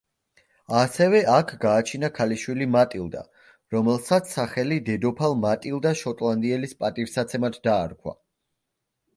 [0.77, 3.21] ასევე აქ გააჩინა ქალიშვილი მატილდა,
[3.75, 8.19] რომელსაც სახელი დედოფალ მატილდა შოტლანდიელის პატივსაცემად დაარქვა.